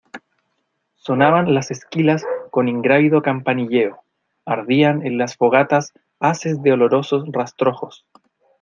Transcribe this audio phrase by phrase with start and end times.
[0.95, 4.03] sonaban las esquilas con ingrávido campanilleo,
[4.47, 8.03] ardían en las fogatas haces de olorosos rastrojos